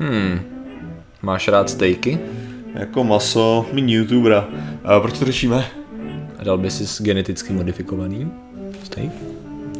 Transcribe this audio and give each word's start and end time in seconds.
Hmm. 0.00 0.40
Máš 1.22 1.48
rád 1.48 1.70
stejky? 1.70 2.18
Jako 2.74 3.04
maso, 3.04 3.66
mini 3.72 3.94
youtubera. 3.94 4.48
A 4.84 5.00
proč 5.00 5.18
to 5.18 5.24
řešíme? 5.24 5.64
Dal 6.42 6.58
by 6.58 6.70
si 6.70 7.02
geneticky 7.02 7.52
modifikovaný 7.52 8.32
steak? 8.84 9.10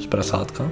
Z 0.01 0.07
prasátka? 0.07 0.71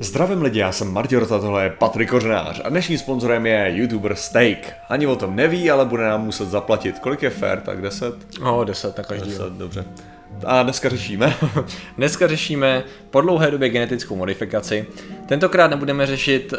Zdravím 0.00 0.42
lidi, 0.42 0.58
já 0.58 0.72
jsem 0.72 0.92
Martin 0.92 1.18
Rota, 1.18 1.38
tohle 1.38 1.64
je 1.64 1.70
Patrik 1.70 2.10
Kořenář 2.10 2.60
a 2.64 2.68
dnešním 2.68 2.98
sponzorem 2.98 3.46
je 3.46 3.72
YouTuber 3.74 4.14
Steak. 4.14 4.74
Ani 4.88 5.06
o 5.06 5.16
tom 5.16 5.36
neví, 5.36 5.70
ale 5.70 5.84
bude 5.84 6.02
nám 6.02 6.24
muset 6.24 6.48
zaplatit. 6.48 6.98
Kolik 6.98 7.22
je 7.22 7.30
fair? 7.30 7.60
Tak 7.60 7.82
10? 7.82 8.14
No, 8.42 8.64
10 8.64 8.98
na 8.98 9.04
každý. 9.04 9.30
10, 9.30 9.52
dobře. 9.52 9.84
A 10.46 10.62
dneska 10.62 10.88
řešíme. 10.88 11.36
Dneska 11.96 12.28
řešíme 12.28 12.84
po 13.10 13.20
dlouhé 13.20 13.50
době 13.50 13.68
genetickou 13.68 14.16
modifikaci. 14.16 14.86
Tentokrát 15.26 15.70
nebudeme 15.70 16.06
řešit 16.06 16.52
uh, 16.52 16.58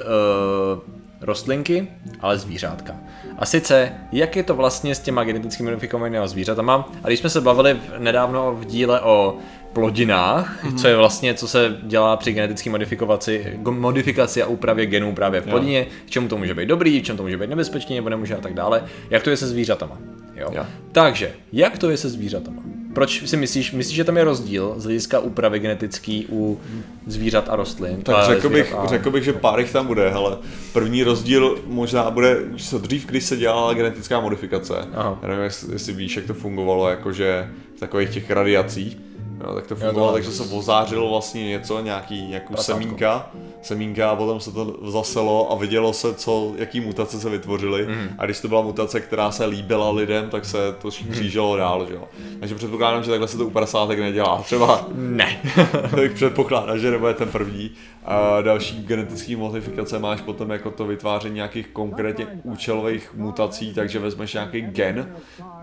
rostlinky, 1.22 1.88
ale 2.20 2.38
zvířátka. 2.38 2.96
A 3.40 3.46
sice, 3.46 3.92
jak 4.12 4.36
je 4.36 4.44
to 4.44 4.56
vlastně 4.56 4.96
s 4.96 5.00
těma 5.00 5.24
geneticky 5.24 5.64
modifikovanými 5.64 6.28
zvířatama. 6.28 6.92
A 7.04 7.08
když 7.08 7.20
jsme 7.20 7.30
se 7.30 7.42
bavili 7.42 7.78
nedávno 7.98 8.56
v 8.56 8.66
díle 8.66 9.02
o 9.02 9.38
plodinách, 9.74 10.64
mm-hmm. 10.64 10.78
co 10.78 10.88
je 10.88 10.96
vlastně, 10.96 11.34
co 11.34 11.48
se 11.48 11.78
dělá 11.84 12.18
při 12.18 12.34
genetické 12.34 12.70
modifikaci, 12.70 13.60
modifikaci 13.70 14.44
a 14.44 14.48
úpravě 14.48 14.86
genů 14.86 15.16
právě 15.16 15.42
v 15.42 15.48
plodině, 15.48 15.86
k 16.06 16.10
čemu 16.10 16.28
to 16.28 16.38
může 16.38 16.54
být 16.54 16.66
dobrý, 16.66 17.02
k 17.02 17.06
čemu 17.06 17.18
to 17.18 17.24
může 17.24 17.38
být 17.38 17.50
nebezpečný 17.50 17.96
nebo 17.96 18.10
nemůže 18.10 18.36
a 18.36 18.42
tak 18.42 18.54
dále. 18.54 18.84
Jak 19.10 19.24
to 19.24 19.30
je 19.30 19.38
se 19.38 19.48
zvířatama. 19.48 19.98
Jo? 20.36 20.50
Jo. 20.52 20.66
Takže, 20.92 21.32
jak 21.54 21.78
to 21.78 21.90
je 21.90 21.98
se 21.98 22.10
zvířatama? 22.10 22.64
Proč 22.94 23.30
si 23.30 23.38
myslíš, 23.38 23.72
myslíš, 23.72 23.96
že 23.96 24.04
tam 24.04 24.18
je 24.18 24.24
rozdíl 24.24 24.74
z 24.78 24.84
hlediska 24.84 25.20
úpravy 25.20 25.60
genetický 25.60 26.28
u 26.30 26.60
zvířat 27.08 27.50
a 27.50 27.56
rostlin? 27.56 28.02
Tak 28.02 28.26
řekl 28.26 28.50
bych, 28.50 28.76
a... 28.76 28.88
řekl 28.88 29.12
bych, 29.12 29.24
že 29.24 29.34
pár 29.34 29.60
jich 29.60 29.72
tam 29.72 29.88
bude, 29.88 30.12
ale 30.12 30.38
první 30.74 31.04
rozdíl 31.04 31.60
možná 31.68 32.12
bude, 32.12 32.38
co 32.58 32.78
dřív, 32.78 33.06
když 33.06 33.24
se 33.24 33.38
dělala 33.38 33.74
genetická 33.74 34.20
modifikace. 34.20 34.74
Aha. 34.94 35.20
Já 35.22 35.28
nevím, 35.28 35.44
jestli, 35.44 35.94
víš, 35.94 36.16
jak 36.16 36.26
to 36.26 36.34
fungovalo, 36.34 36.90
jakože 36.90 37.50
v 37.76 37.80
takových 37.80 38.10
těch 38.10 38.32
radiacích 38.32 38.98
Jo, 39.44 39.56
tak 39.56 39.68
to 39.68 39.76
fungovalo, 39.76 40.14
takže 40.14 40.32
se 40.32 40.44
ozářilo 40.44 41.10
vlastně 41.10 41.50
něco, 41.50 41.82
nějaký, 41.82 42.28
nějakou 42.28 42.54
Prasátko. 42.54 42.82
semínka, 42.82 43.32
semínka 43.62 44.10
a 44.10 44.16
potom 44.16 44.40
se 44.40 44.52
to 44.52 44.78
zaselo 44.92 45.52
a 45.52 45.56
vidělo 45.56 45.94
se, 45.94 46.14
co, 46.14 46.54
jaký 46.58 46.80
mutace 46.80 47.20
se 47.20 47.30
vytvořily. 47.30 47.86
Mm. 47.88 48.10
A 48.18 48.26
když 48.26 48.40
to 48.40 48.48
byla 48.48 48.62
mutace, 48.62 49.00
která 49.00 49.32
se 49.32 49.46
líbila 49.46 49.92
lidem, 49.92 50.30
tak 50.30 50.46
se 50.46 50.58
to 50.82 50.90
křížilo 50.90 51.54
mm. 51.54 51.60
dál, 51.60 51.86
že 51.88 51.94
jo. 51.94 52.08
Takže 52.40 52.56
předpokládám, 52.56 53.04
že 53.04 53.10
takhle 53.10 53.28
se 53.28 53.38
to 53.38 53.46
u 53.46 53.50
prasátek 53.50 54.00
nedělá. 54.00 54.42
Třeba 54.42 54.88
ne. 54.96 55.42
tak 55.96 56.14
předpokládám, 56.14 56.80
že 56.80 56.92
nebude 56.92 57.14
ten 57.14 57.30
první. 57.30 57.72
A 58.06 58.42
další 58.42 58.84
genetické 58.84 59.38
modifikace 59.38 60.00
máš 60.00 60.22
potom 60.22 60.50
jako 60.50 60.72
to 60.72 60.86
vytváření 60.86 61.36
nějakých 61.36 61.68
konkrétně 61.68 62.28
účelových 62.44 63.14
mutací, 63.14 63.74
takže 63.74 64.00
vezmeš 64.00 64.34
nějaký 64.34 64.62
gen 64.62 65.16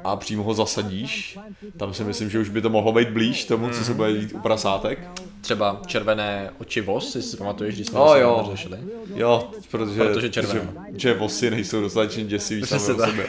a 0.05 0.17
přímo 0.17 0.43
ho 0.43 0.55
zasadíš. 0.55 1.39
Tam 1.77 1.95
si 1.95 2.05
myslím, 2.05 2.31
že 2.31 2.39
už 2.39 2.49
by 2.49 2.61
to 2.61 2.71
mohlo 2.71 2.93
být 2.93 3.11
blíž 3.11 3.45
tomu, 3.45 3.70
co 3.73 3.85
se 3.85 3.95
bude 3.95 4.13
dít 4.13 4.33
u 4.33 4.39
prasátek. 4.39 4.99
Třeba 5.41 5.81
červené 5.87 6.51
oči 6.59 6.81
vos, 6.81 7.15
jestli 7.15 7.31
si 7.31 7.37
pamatuješ, 7.37 7.75
když 7.75 7.87
jsme 7.87 7.99
oh, 7.99 8.17
jo. 8.17 8.49
řešili. 8.51 8.79
Jo, 9.15 9.51
protože, 9.71 10.05
protože 10.05 10.31
červené. 10.31 10.69
Že, 10.93 10.99
že 10.99 11.15
vosy 11.15 11.51
nejsou 11.51 11.81
dostatečně 11.81 12.25
děsivý 12.25 12.67
sami 12.67 12.83
o 12.83 12.85
sobě. 12.85 13.27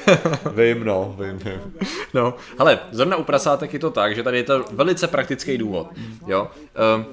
Vím, 0.56 0.84
no, 0.84 1.16
vím, 1.20 1.38
vím. 1.38 1.74
No, 2.14 2.34
ale 2.58 2.80
zrovna 2.92 3.18
u 3.18 3.24
prasátek 3.24 3.74
je 3.74 3.80
to 3.80 3.90
tak, 3.90 4.16
že 4.16 4.24
tady 4.24 4.38
je 4.38 4.44
to 4.44 4.66
velice 4.72 5.08
praktický 5.08 5.58
důvod. 5.58 5.88
Jo. 6.28 6.48
Um, 6.98 7.06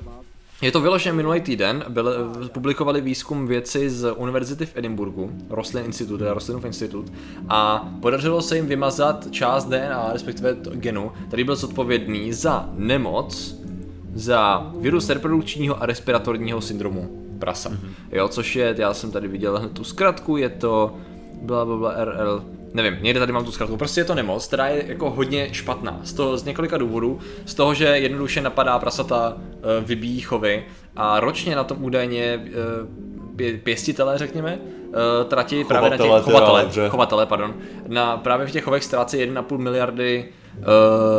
je 0.63 0.73
to 0.73 0.81
vyložené 0.81 1.17
minulý 1.17 1.41
týden, 1.41 1.85
byl, 1.89 2.35
publikovali 2.53 3.01
výzkum 3.01 3.47
věci 3.47 3.91
z 3.91 4.13
Univerzity 4.13 4.67
v 4.67 4.77
Edinburgu, 4.77 5.33
Rostlin 5.51 5.85
Institute, 5.85 6.19
teda 6.19 6.35
Rostlinův 6.35 6.65
institut, 6.65 7.13
a 7.49 7.89
podařilo 8.03 8.43
se 8.43 8.57
jim 8.57 8.67
vymazat 8.67 9.31
část 9.31 9.65
DNA, 9.65 10.11
respektive 10.13 10.57
genu, 10.73 11.13
který 11.29 11.45
byl 11.45 11.57
zodpovědný 11.57 12.33
za 12.33 12.71
nemoc, 12.77 13.57
za 14.15 14.73
virus 14.81 15.09
reprodukčního 15.09 15.83
a 15.83 15.87
respiratorního 15.87 16.61
syndromu 16.61 17.25
prasa. 17.39 17.71
Mm-hmm. 17.71 17.91
Jo, 18.13 18.29
což 18.29 18.57
je, 18.57 18.75
já 18.79 18.95
jsem 18.95 19.11
tady 19.11 19.29
viděl 19.29 19.59
hned 19.59 19.73
tu 19.73 19.85
zkratku, 19.85 20.37
je 20.37 20.49
to 20.49 20.95
bla, 21.43 21.65
bla, 21.65 21.77
bla, 21.77 22.05
RL 22.05 22.45
nevím, 22.75 22.99
někde 23.01 23.21
tady 23.21 23.33
mám 23.33 23.45
tu 23.45 23.53
zkratku, 23.53 23.77
prostě 23.77 24.01
je 24.01 24.05
to 24.05 24.15
nemoc, 24.15 24.47
která 24.47 24.67
je 24.67 24.85
jako 24.87 25.11
hodně 25.11 25.49
špatná, 25.53 26.01
z 26.03 26.13
toho 26.13 26.37
z 26.37 26.45
několika 26.45 26.79
důvodů, 26.79 27.19
z 27.45 27.55
toho, 27.55 27.75
že 27.75 27.85
jednoduše 27.85 28.41
napadá 28.41 28.79
prasata, 28.79 29.37
e, 29.37 29.85
vybíjí 29.85 30.21
chovy 30.21 30.65
a 30.97 31.21
ročně 31.21 31.57
na 31.57 31.65
tom 31.65 31.85
údajně 31.85 32.25
e, 32.25 33.59
pěstitelé, 33.59 34.19
řekněme, 34.19 34.59
e, 35.21 35.25
tratí 35.25 35.65
právě 35.65 35.91
na 35.91 35.97
těch 35.97 36.07
chovatele, 36.23 36.89
chovatele, 36.89 37.27
pardon, 37.27 37.55
na 37.89 38.17
právě 38.17 38.47
v 38.47 38.51
těch 38.51 38.65
chovech 38.65 38.85
ztrácí 38.85 39.17
1,5 39.17 39.59
miliardy 39.59 40.29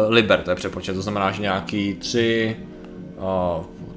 liber, 0.08 0.42
to 0.42 0.50
je 0.50 0.56
přepočet, 0.56 0.94
to 0.94 1.02
znamená, 1.02 1.32
že 1.32 1.42
nějaký 1.42 1.94
3 1.94 2.58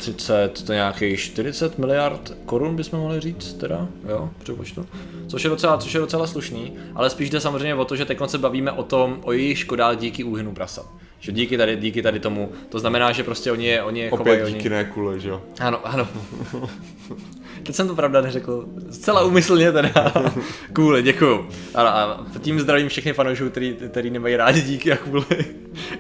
30, 0.02 0.62
to 0.66 0.72
nějakých 0.72 1.20
40 1.20 1.78
miliard 1.78 2.36
korun 2.46 2.76
bychom 2.76 2.98
mohli 2.98 3.20
říct, 3.20 3.54
teda, 3.54 3.88
jo, 4.08 4.30
přepočtu. 4.38 4.86
Což 5.26 5.44
je 5.44 5.50
docela, 5.50 5.78
což 5.78 5.94
je 5.94 6.00
docela 6.00 6.26
slušný, 6.26 6.72
ale 6.94 7.10
spíš 7.10 7.30
jde 7.30 7.40
samozřejmě 7.40 7.74
o 7.74 7.84
to, 7.84 7.96
že 7.96 8.04
teď 8.04 8.18
se 8.26 8.38
bavíme 8.38 8.72
o 8.72 8.82
tom, 8.82 9.20
o 9.22 9.32
jejich 9.32 9.58
škodách 9.58 9.96
díky 9.96 10.24
úhynu 10.24 10.54
prasat. 10.54 10.86
Že 11.20 11.32
díky 11.32 11.56
tady, 11.56 11.76
díky 11.76 12.02
tady 12.02 12.20
tomu, 12.20 12.52
to 12.68 12.78
znamená, 12.78 13.12
že 13.12 13.24
prostě 13.24 13.52
oni 13.52 13.66
je, 13.66 13.82
oni 13.82 14.00
je 14.00 14.10
Opět 14.10 14.34
chovají, 14.34 14.54
díky 14.54 14.68
oni... 14.68 14.76
ne 14.76 14.84
kule, 14.84 15.20
že 15.20 15.28
jo? 15.28 15.42
Ano, 15.60 15.86
ano. 15.86 16.08
Teď 17.62 17.74
jsem 17.74 17.88
to 17.88 17.94
pravda 17.94 18.20
neřekl. 18.20 18.66
Zcela 18.90 19.24
úmyslně 19.24 19.72
teda. 19.72 20.12
cool, 20.74 21.00
děkuju. 21.00 21.48
A, 21.74 21.82
a 21.82 22.24
tím 22.38 22.60
zdravím 22.60 22.88
všechny 22.88 23.12
fanoušů, 23.12 23.50
který, 23.50 23.76
který 23.88 24.10
nemají 24.10 24.36
rádi 24.36 24.62
díky 24.62 24.92
a 24.92 24.96
kvůli, 24.96 25.24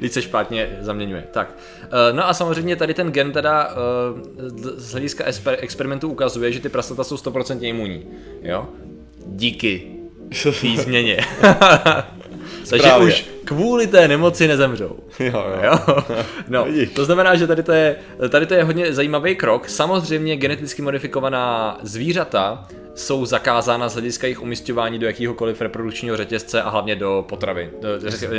když 0.02 0.12
se 0.12 0.22
špatně 0.22 0.78
zaměňuje. 0.80 1.24
Tak. 1.30 1.54
Uh, 1.82 2.16
no 2.16 2.28
a 2.28 2.34
samozřejmě 2.34 2.76
tady 2.76 2.94
ten 2.94 3.12
gen 3.12 3.32
teda 3.32 3.68
uh, 3.68 4.20
z 4.76 4.92
hlediska 4.92 5.24
experimentu 5.58 6.08
ukazuje, 6.08 6.52
že 6.52 6.60
ty 6.60 6.68
prasata 6.68 7.04
jsou 7.04 7.16
100% 7.16 7.58
imunní. 7.62 8.06
Jo? 8.42 8.68
Díky 9.26 9.86
té 10.42 10.76
změně. 10.82 11.16
Takže 12.70 12.92
už 12.92 13.26
kvůli 13.44 13.86
té 13.86 14.08
nemoci 14.08 14.48
nezemřou. 14.48 14.96
Jo, 15.20 15.44
jo. 15.62 15.62
jo? 15.62 15.96
No, 16.48 16.66
to 16.94 17.04
znamená, 17.04 17.34
že 17.34 17.46
tady 17.46 17.62
to, 17.62 17.72
je, 17.72 17.96
tady 18.28 18.46
to 18.46 18.54
je 18.54 18.64
hodně 18.64 18.92
zajímavý 18.92 19.36
krok. 19.36 19.68
Samozřejmě 19.68 20.36
geneticky 20.36 20.82
modifikovaná 20.82 21.78
zvířata 21.82 22.68
jsou 22.94 23.26
zakázána 23.26 23.88
z 23.88 23.92
hlediska 23.92 24.26
jejich 24.26 24.42
umistování 24.42 24.98
do 24.98 25.06
jakýhokoliv 25.06 25.60
reprodukčního 25.60 26.16
řetězce 26.16 26.62
a 26.62 26.70
hlavně 26.70 26.96
do 26.96 27.24
potravy, 27.28 27.70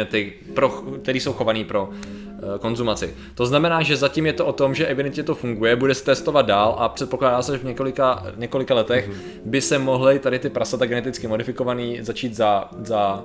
ty, 0.05 0.33
pro, 0.53 0.69
který 1.01 1.19
jsou 1.19 1.33
chovaný 1.33 1.63
pro 1.63 1.89
uh, 1.89 2.57
konzumaci. 2.59 3.13
To 3.35 3.45
znamená, 3.45 3.81
že 3.81 3.97
zatím 3.97 4.25
je 4.25 4.33
to 4.33 4.45
o 4.45 4.53
tom, 4.53 4.75
že 4.75 4.87
evidentně 4.87 5.23
to 5.23 5.35
funguje, 5.35 5.75
bude 5.75 5.95
se 5.95 6.05
testovat 6.05 6.45
dál 6.45 6.75
a 6.79 6.89
předpokládá 6.89 7.41
se, 7.41 7.51
že 7.51 7.57
v 7.57 7.63
několika, 7.63 8.25
několika 8.35 8.73
letech 8.73 9.09
mm-hmm. 9.09 9.41
by 9.45 9.61
se 9.61 9.79
mohly 9.79 10.19
tady 10.19 10.39
ty 10.39 10.49
prasata 10.49 10.85
geneticky 10.85 11.27
modifikovaný 11.27 11.97
začít 12.01 12.35
za, 12.35 12.69
za 12.83 13.23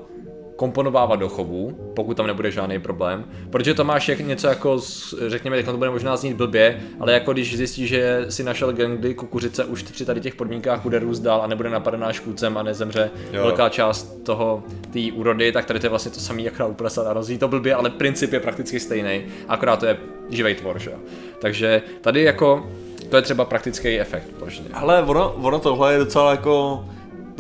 komponovávat 0.59 1.21
do 1.21 1.29
chovu, 1.29 1.93
pokud 1.97 2.17
tam 2.17 2.27
nebude 2.27 2.51
žádný 2.51 2.79
problém, 2.79 3.25
protože 3.51 3.75
to 3.75 3.85
máš 3.85 4.09
jak 4.09 4.21
něco 4.21 4.47
jako, 4.47 4.81
řekněme, 5.27 5.57
jak 5.57 5.67
to 5.67 5.77
bude 5.77 5.91
možná 5.91 6.17
znít 6.17 6.37
blbě, 6.37 6.81
ale 7.01 7.13
jako 7.13 7.33
když 7.33 7.57
zjistíš, 7.57 7.89
že 7.89 8.27
si 8.29 8.45
našel 8.45 8.73
gen, 8.73 8.97
kdy 8.97 9.15
kukuřice 9.15 9.65
už 9.65 9.83
při 9.83 10.05
tady 10.05 10.21
těch 10.21 10.35
podmínkách 10.35 10.83
bude 10.83 10.99
růst 10.99 11.21
dál 11.21 11.43
a 11.43 11.47
nebude 11.47 11.71
napadená 11.71 12.13
škůdcem 12.13 12.59
a 12.59 12.63
nezemře 12.63 13.11
jo. 13.33 13.43
velká 13.43 13.69
část 13.69 14.23
toho 14.23 14.63
té 14.93 15.01
úrody, 15.15 15.53
tak 15.53 15.65
tady 15.65 15.81
to 15.81 15.87
je 15.87 15.91
vlastně 15.91 16.11
to 16.11 16.21
samé, 16.21 16.43
jak 16.43 16.59
na 16.59 16.67
uprasat 16.67 17.07
a 17.07 17.13
rozví 17.13 17.39
to 17.39 17.49
blbě, 17.49 17.75
ale 17.75 17.91
princip 17.91 18.33
je 18.33 18.41
prakticky 18.41 18.81
stejný, 18.81 19.25
akorát 19.49 19.77
to 19.77 19.87
je 19.87 19.97
živý 20.31 20.55
tvor, 20.55 20.79
že? 20.79 20.93
Takže 21.39 21.83
tady 22.01 22.23
jako 22.23 22.67
to 23.11 23.17
je 23.17 23.23
třeba 23.23 23.45
praktický 23.45 24.01
efekt. 24.01 24.29
Ale 24.73 25.03
ono, 25.03 25.33
ono 25.33 25.59
tohle 25.59 25.93
je 25.93 25.99
docela 25.99 26.31
jako 26.31 26.85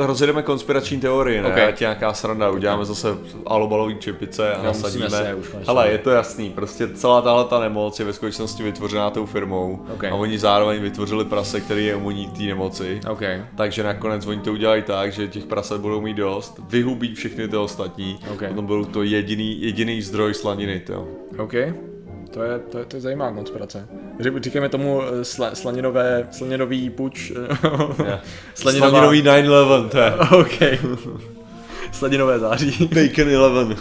rozjedeme 0.07 0.43
konspirační 0.43 1.01
teorii, 1.01 1.43
ne? 1.43 1.49
Okay. 1.49 1.69
Ať 1.69 1.81
nějaká 1.81 2.13
sranda, 2.13 2.51
uděláme 2.51 2.85
zase 2.85 3.09
alobalový 3.47 3.97
čepice 3.99 4.55
a 4.55 4.63
nasadíme. 4.63 5.11
Se, 5.11 5.37
Hele, 5.67 5.91
je 5.91 5.99
to 5.99 6.11
jasný, 6.11 6.51
prostě 6.51 6.89
celá 6.89 7.23
tahle 7.23 7.45
ta 7.45 7.61
nemoc 7.61 7.99
je 7.99 8.05
ve 8.05 8.13
skutečnosti 8.13 8.63
vytvořená 8.63 9.11
tou 9.11 9.27
firmou 9.27 9.87
okay. 9.95 10.11
a 10.11 10.15
oni 10.15 10.39
zároveň 10.39 10.83
vytvořili 10.83 11.25
prase, 11.25 11.61
který 11.61 11.87
je 11.87 11.95
imunní 11.95 12.27
té 12.29 12.43
nemoci. 12.43 13.01
Okay. 13.11 13.45
Takže 13.57 13.83
nakonec 13.83 14.27
oni 14.27 14.41
to 14.41 14.53
udělají 14.53 14.83
tak, 14.83 15.13
že 15.13 15.29
těch 15.29 15.45
praset 15.45 15.81
budou 15.81 16.01
mít 16.01 16.17
dost, 16.17 16.61
vyhubí 16.69 17.15
všechny 17.15 17.49
ty 17.49 17.57
ostatní, 17.57 18.19
okay. 18.33 18.49
potom 18.49 18.67
budou 18.67 18.85
to 18.85 19.03
jediný, 19.03 19.63
jediný 19.63 20.03
zdroj 20.03 20.35
slaniny. 20.35 20.81
To. 20.81 21.09
Okay. 21.39 21.75
To 22.31 22.43
je, 22.43 22.59
to 22.59 22.79
je, 22.79 22.85
to 22.85 22.97
je 22.97 23.01
zajímavá 23.01 23.33
konspirace. 23.33 23.89
Říkáme 24.41 24.69
tomu 24.69 25.03
eh, 25.03 25.25
sla, 25.25 25.55
slaninové, 25.55 26.29
slaninový 26.31 26.91
puč. 26.91 27.33
Yeah. 28.05 28.21
slaninová... 28.55 28.91
Slaninový 28.91 29.23
9-11, 29.23 29.89
to 29.89 29.99
je. 29.99 30.15
OK. 30.41 30.59
Sladinové 31.93 32.39
září. 32.39 32.91
Bacon 32.95 33.35
Eleven. 33.35 33.77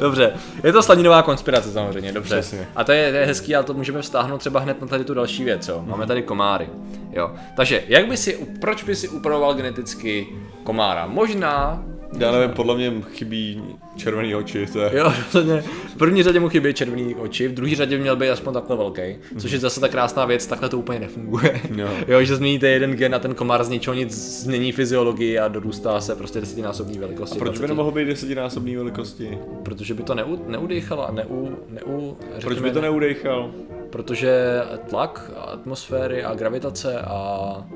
Dobře, 0.00 0.32
je 0.64 0.72
to 0.72 0.82
slaninová 0.82 1.22
konspirace 1.22 1.72
samozřejmě, 1.72 2.12
dobře. 2.12 2.40
Přesně. 2.40 2.68
A 2.76 2.84
to 2.84 2.92
je, 2.92 3.10
to 3.10 3.16
je 3.16 3.26
hezký, 3.26 3.54
ale 3.54 3.64
to 3.64 3.74
můžeme 3.74 4.02
vztáhnout 4.02 4.38
třeba 4.38 4.60
hned 4.60 4.80
na 4.80 4.86
tady 4.86 5.04
tu 5.04 5.14
další 5.14 5.44
věc, 5.44 5.68
jo. 5.68 5.82
Máme 5.86 6.06
tady 6.06 6.22
komáry. 6.22 6.68
Jo. 7.12 7.30
Takže, 7.56 7.82
jak 7.88 8.06
by 8.08 8.16
si, 8.16 8.46
proč 8.60 8.84
by 8.84 8.96
si 8.96 9.08
upravoval 9.08 9.54
geneticky 9.54 10.26
komára? 10.64 11.06
Možná 11.06 11.84
Já 12.18 12.32
nevím, 12.32 12.50
podle 12.50 12.76
mě 12.76 12.92
chybí 13.12 13.62
červený 13.96 14.34
oči, 14.34 14.66
to 14.66 14.80
je... 14.80 14.90
Jo, 14.96 15.12
rozhodně. 15.24 15.60
V 15.94 15.96
první 15.96 16.22
řadě 16.22 16.40
mu 16.40 16.48
chybí 16.48 16.74
červený 16.74 17.14
oči, 17.14 17.48
v 17.48 17.54
druhé 17.54 17.74
řadě 17.74 17.96
by 17.96 18.02
měl 18.02 18.16
být 18.16 18.30
aspoň 18.30 18.54
takhle 18.54 18.76
velký, 18.76 19.02
což 19.38 19.52
je 19.52 19.58
zase 19.58 19.80
ta 19.80 19.88
krásná 19.88 20.24
věc, 20.24 20.46
takhle 20.46 20.68
to 20.68 20.78
úplně 20.78 21.00
nefunguje. 21.00 21.60
Jo. 21.76 21.88
jo 22.08 22.24
že 22.24 22.36
změníte 22.36 22.68
jeden 22.68 22.92
gen 22.92 23.14
a 23.14 23.18
ten 23.18 23.34
komár 23.34 23.64
z 23.64 23.68
ničeho 23.68 23.94
nic 23.94 24.40
změní 24.42 24.72
fyziologii 24.72 25.38
a 25.38 25.48
dorůstá 25.48 26.00
se 26.00 26.14
prostě 26.14 26.40
desetinásobní 26.40 26.98
velikosti. 26.98 27.38
Proč 27.38 27.52
by 27.52 27.58
20. 27.58 27.68
nemohl 27.68 27.90
být 27.90 28.04
desetinásobný 28.04 28.76
velikosti? 28.76 29.38
Protože 29.62 29.94
by 29.94 30.02
to 30.02 30.14
neu, 30.14 30.36
neudýchala, 30.46 31.10
neu, 31.10 31.56
neu, 31.68 32.16
Proč 32.30 32.42
řekněme, 32.42 32.68
by 32.68 32.70
to 32.70 32.80
neudejchal? 32.80 33.50
Protože 33.90 34.62
tlak 34.88 35.30
atmosféry 35.36 36.24
a 36.24 36.34
gravitace 36.34 37.00
a 37.00 37.66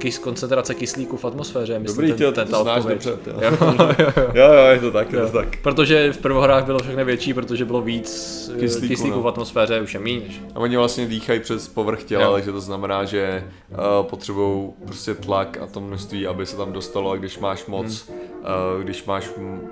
kys, 0.00 0.18
koncentrace 0.18 0.74
kyslíku 0.74 1.16
v 1.16 1.24
atmosféře, 1.24 1.78
myslím, 1.78 1.96
Dobrý, 2.06 2.18
tyjo, 2.18 2.32
ten, 2.32 2.48
to 2.48 2.62
znáš 2.62 2.84
dobře. 2.84 3.10
Jo, 3.26 3.50
jo, 4.34 4.52
jo. 4.52 4.66
Je 4.70 4.78
to 4.80 4.90
tak, 4.90 5.12
je 5.12 5.20
to 5.20 5.32
tak. 5.32 5.56
Protože 5.62 6.12
v 6.12 6.18
prvohrách 6.18 6.64
bylo 6.64 6.78
všechno 6.78 7.04
větší, 7.04 7.34
protože 7.34 7.64
bylo 7.64 7.82
víc 7.82 8.10
Kyslíku, 8.10 8.60
kyslíku, 8.60 8.88
kyslíku 8.88 9.16
no. 9.16 9.22
v 9.22 9.28
atmosféře, 9.28 9.80
už 9.80 9.94
je 9.94 10.00
méně. 10.00 10.20
A 10.54 10.58
oni 10.58 10.76
vlastně 10.76 11.06
dýchají 11.06 11.40
přes 11.40 11.68
povrch 11.68 12.04
těla, 12.04 12.24
Jo. 12.24 12.32
takže 12.32 12.52
to 12.52 12.60
znamená, 12.60 13.04
že 13.04 13.44
uh, 13.70 13.76
potřebují 14.06 14.70
prostě 14.84 15.14
tlak 15.14 15.58
a 15.62 15.66
to 15.66 15.80
množství, 15.80 16.26
aby 16.26 16.46
se 16.46 16.56
tam 16.56 16.72
dostalo 16.72 17.10
a 17.10 17.16
když 17.16 17.38
máš 17.38 17.66
moc, 17.66 18.08
Hmm. 18.08 18.29
Uh, 18.40 18.82
když 18.82 19.04
máš 19.04 19.30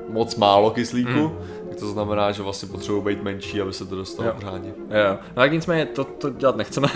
moc 0.08 0.36
málo 0.36 0.70
kyslíku, 0.70 1.38
tak 1.68 1.78
to 1.78 1.88
znamená, 1.88 2.32
že 2.32 2.42
vlastně 2.42 2.68
potřebují 2.68 3.04
být 3.04 3.22
menší, 3.22 3.60
aby 3.60 3.72
se 3.72 3.86
to 3.86 3.96
dostalo 3.96 4.32
pořádně. 4.32 4.72
Jo, 4.78 5.18
no 5.28 5.34
tak 5.34 5.52
nicméně 5.52 5.86
to, 5.86 6.04
to 6.04 6.30
dělat 6.30 6.56
nechceme, 6.56 6.88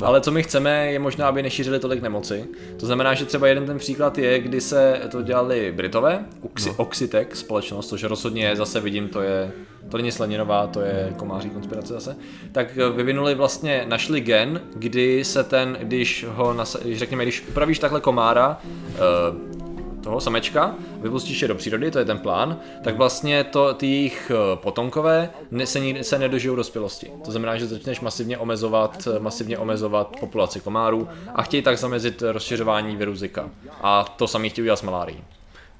no. 0.00 0.06
ale 0.06 0.20
co 0.20 0.30
my 0.30 0.42
chceme 0.42 0.92
je 0.92 0.98
možná, 0.98 1.28
aby 1.28 1.42
nešířili 1.42 1.78
tolik 1.78 2.02
nemoci. 2.02 2.48
To 2.76 2.86
znamená, 2.86 3.14
že 3.14 3.24
třeba 3.24 3.48
jeden 3.48 3.66
ten 3.66 3.78
příklad 3.78 4.18
je, 4.18 4.38
kdy 4.38 4.60
se 4.60 5.00
to 5.10 5.22
dělali 5.22 5.72
Britové, 5.76 6.24
Uxi, 6.42 6.68
no. 6.68 6.74
Oxitec 6.78 7.38
společnost, 7.38 7.88
což 7.88 8.02
rozhodně 8.02 8.56
zase 8.56 8.80
vidím, 8.80 9.08
to 9.08 9.22
je, 9.22 9.52
to 9.88 9.96
není 9.96 10.12
slaninová, 10.12 10.66
to 10.66 10.80
je 10.80 11.12
komáří 11.16 11.50
konspirace 11.50 11.94
zase, 11.94 12.16
tak 12.52 12.78
eh, 12.78 12.90
vyvinuli 12.90 13.34
vlastně, 13.34 13.84
našli 13.88 14.20
gen, 14.20 14.60
kdy 14.74 15.24
se 15.24 15.44
ten, 15.44 15.78
když 15.80 16.26
ho, 16.28 16.52
nasa, 16.52 16.78
když 16.82 16.98
řekněme, 16.98 17.22
když 17.22 17.44
upravíš 17.48 17.78
takhle 17.78 18.00
komára, 18.00 18.60
eh, 18.94 19.59
toho 20.02 20.20
samečka, 20.20 20.74
vypustíš 21.02 21.42
je 21.42 21.48
do 21.48 21.54
přírody, 21.54 21.90
to 21.90 21.98
je 21.98 22.04
ten 22.04 22.18
plán, 22.18 22.56
tak 22.84 22.96
vlastně 22.96 23.44
to, 23.44 23.74
ty 23.74 23.86
jejich 23.86 24.32
eh, 24.34 24.56
potomkové 24.56 25.30
se, 25.64 25.80
se 26.02 26.18
nedožijou 26.18 26.56
dospělosti. 26.56 27.10
To 27.24 27.30
znamená, 27.30 27.56
že 27.56 27.66
začneš 27.66 28.00
masivně 28.00 28.38
omezovat, 28.38 29.08
eh, 29.16 29.18
masivně 29.18 29.58
omezovat 29.58 30.16
populaci 30.20 30.60
komárů 30.60 31.08
a 31.34 31.42
chtějí 31.42 31.62
tak 31.62 31.78
zamezit 31.78 32.22
rozšiřování 32.22 32.96
viru 32.96 33.16
Zika. 33.16 33.50
A 33.80 34.04
to 34.04 34.28
samý 34.28 34.48
chtějí 34.50 34.62
udělat 34.62 34.78
s 34.78 34.82
malárií. 34.82 35.24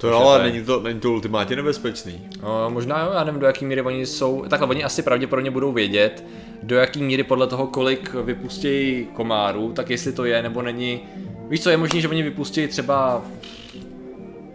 To 0.01 0.07
je 0.07 0.15
ale 0.15 0.43
není 0.43 0.65
to, 0.65 0.81
není 0.81 1.01
to 1.01 1.13
ultimátně 1.13 1.57
nebezpečný. 1.57 2.29
No, 2.43 2.71
možná 2.71 3.01
jo, 3.01 3.11
já 3.15 3.25
nevím, 3.25 3.41
do 3.41 3.47
jaký 3.47 3.65
míry 3.65 3.83
oni 3.83 4.07
jsou. 4.07 4.45
Takhle, 4.49 4.69
oni 4.69 4.85
asi 4.85 5.03
pravděpodobně 5.03 5.51
budou 5.51 5.73
vědět, 5.73 6.25
do 6.63 6.77
jaký 6.77 7.03
míry 7.03 7.23
podle 7.23 7.47
toho, 7.47 7.67
kolik 7.67 8.15
vypustějí 8.15 9.05
komárů, 9.05 9.73
tak 9.73 9.91
jestli 9.91 10.13
to 10.13 10.25
je 10.25 10.43
nebo 10.43 10.63
není. 10.63 11.01
Víš 11.49 11.63
co, 11.63 11.71
je 11.71 11.77
možné, 11.77 12.01
že 12.01 12.09
oni 12.09 12.23
vypustí 12.23 12.69
třeba. 12.69 13.23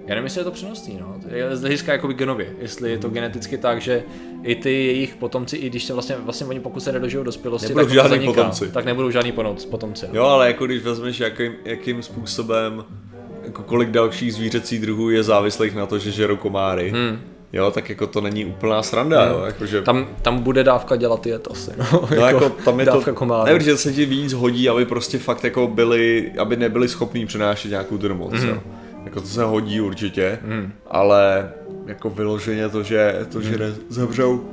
Já 0.07 0.15
nevím, 0.15 0.23
jestli 0.23 0.39
je 0.41 0.45
to 0.45 0.51
přenosný, 0.51 0.97
no. 1.01 1.15
Je 1.29 1.55
Z 1.55 1.61
hlediska 1.61 1.91
jakoby 1.91 2.13
genově, 2.13 2.47
jestli 2.59 2.91
je 2.91 2.97
to 2.97 3.09
geneticky 3.09 3.57
tak, 3.57 3.81
že 3.81 4.03
i 4.43 4.55
ty 4.55 4.71
jejich 4.71 5.15
potomci, 5.15 5.57
i 5.57 5.69
když 5.69 5.83
se 5.83 5.93
vlastně, 5.93 6.15
vlastně 6.19 6.47
oni 6.47 6.59
pokud 6.59 6.79
se 6.79 6.91
nedožijou 6.91 7.23
dospělosti, 7.23 7.67
Nebudou 7.67 7.85
tak 7.85 7.93
žádný 7.93 8.09
zaniká, 8.09 8.33
potomci. 8.33 8.69
Tak 8.71 8.85
nebudou 8.85 9.11
žádný 9.11 9.31
potomci. 9.31 9.67
potomci 9.67 10.05
no. 10.07 10.19
Jo, 10.19 10.23
ale 10.23 10.47
jako 10.47 10.65
když 10.65 10.83
vezmeš, 10.83 11.19
jakým, 11.19 11.53
jakým 11.65 12.03
způsobem, 12.03 12.85
jako 13.45 13.63
kolik 13.63 13.89
dalších 13.89 14.33
zvířecí 14.33 14.79
druhů 14.79 15.09
je 15.09 15.23
závislých 15.23 15.75
na 15.75 15.85
to, 15.85 15.99
že 15.99 16.11
žerou 16.11 16.35
komáry, 16.35 16.89
hmm. 16.89 17.19
jo, 17.53 17.71
tak 17.71 17.89
jako 17.89 18.07
to 18.07 18.21
není 18.21 18.45
úplná 18.45 18.83
sranda, 18.83 19.23
hmm. 19.23 19.33
jo, 19.33 19.43
jakože... 19.45 19.81
Tam, 19.81 20.07
tam 20.21 20.39
bude 20.39 20.63
dávka 20.63 20.95
dělat 20.95 21.25
jet 21.25 21.47
asi, 21.51 21.71
no. 21.77 22.09
No 22.17 22.25
jako 22.25 22.49
tam 22.49 22.79
je 22.79 22.85
dávka 22.85 23.11
to, 23.11 23.13
komárů. 23.17 23.45
ne, 23.45 23.55
protože 23.57 23.77
se 23.77 23.93
ti 23.93 24.05
víc 24.05 24.33
hodí, 24.33 24.69
aby 24.69 24.85
prostě 24.85 25.17
fakt 25.19 25.43
jako 25.43 25.67
byli, 25.67 26.31
aby 26.37 26.55
nebyli 26.55 26.87
schopní 26.87 27.25
přenášet 27.25 27.69
nějakou 27.69 27.97
tu 27.97 28.07
nemoc, 28.07 28.33
Mhm. 28.33 28.47
jo. 28.49 28.59
Jako 29.05 29.21
to 29.21 29.27
se 29.27 29.43
hodí 29.43 29.81
určitě, 29.81 30.39
ale 30.87 31.51
jako 31.85 32.09
vyloženě 32.09 32.69
to, 32.69 32.83
že 32.83 33.25
to, 33.31 33.41
že 33.41 33.57
ne, 33.57 33.73
zemřou, 33.89 34.49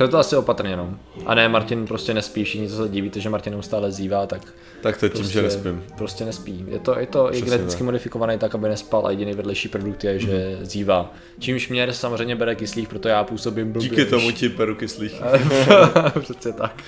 Je 0.00 0.08
to 0.08 0.18
asi 0.18 0.36
opatrně, 0.36 0.76
no. 0.76 0.94
A 1.26 1.34
ne, 1.34 1.48
Martin 1.48 1.86
prostě 1.86 2.14
nespí, 2.14 2.44
všichni 2.44 2.68
co 2.68 2.76
se 2.76 2.88
divíte, 2.88 3.20
že 3.20 3.30
Martin 3.30 3.52
neustále 3.52 3.92
zívá, 3.92 4.26
tak 4.26 4.42
tak 4.80 4.96
to 4.98 5.06
je 5.06 5.10
tím, 5.10 5.18
prostě, 5.20 5.32
že 5.32 5.42
nespím. 5.42 5.84
Prostě 5.98 6.24
nespí. 6.24 6.64
Je 6.68 6.78
to, 6.78 6.98
je 6.98 7.06
to 7.06 7.34
i 7.34 7.42
geneticky 7.42 7.82
modifikovaný 7.84 8.38
tak, 8.38 8.54
aby 8.54 8.68
nespal 8.68 9.06
a 9.06 9.10
jediný 9.10 9.32
vedlejší 9.32 9.68
produkt 9.68 10.04
je, 10.04 10.18
že 10.18 10.58
zívá. 10.62 11.12
Čímž 11.38 11.68
mě 11.68 11.92
samozřejmě 11.92 12.36
bere 12.36 12.54
kyslík, 12.54 12.88
proto 12.88 13.08
já 13.08 13.24
působím 13.24 13.72
blbě. 13.72 13.88
Díky 13.88 14.04
tomu 14.04 14.30
ti 14.30 14.48
peru 14.48 14.74
kyslých. 14.74 15.22
Přesně 16.20 16.52
tak. 16.52 16.82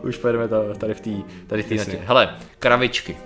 Uh, 0.00 0.06
Už 0.08 0.16
pojedeme 0.16 0.48
to, 0.48 0.74
tady 0.78 0.94
v 0.94 1.00
té 1.00 1.10
tady 1.46 1.62
v 1.62 1.66
tý 1.66 1.76
natě. 1.76 1.98
Hele, 2.06 2.34
kravičky. 2.58 3.16